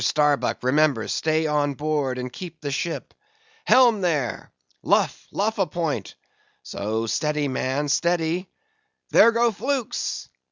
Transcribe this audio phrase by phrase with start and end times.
[0.03, 3.13] Starbuck, remember, stay on board, and keep the ship.
[3.65, 4.51] Helm there!
[4.81, 6.15] Luff, luff a point!
[6.63, 8.49] So; steady, man, steady!
[9.11, 10.27] There go flukes!